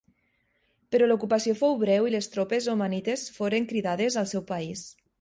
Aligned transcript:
Però 0.95 1.09
l'ocupació 1.11 1.53
fou 1.59 1.77
breu 1.83 2.09
i 2.09 2.15
les 2.15 2.31
tropes 2.37 2.71
omanites 2.75 3.29
foren 3.39 3.71
cridades 3.75 4.23
al 4.25 4.31
seu 4.35 4.47
país. 4.55 4.89